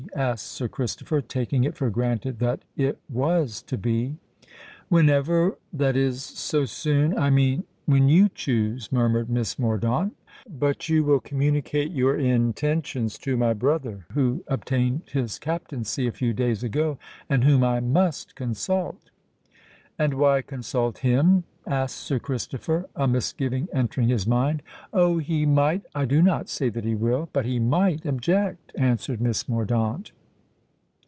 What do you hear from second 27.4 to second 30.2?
he might object," answered Miss Mordaunt.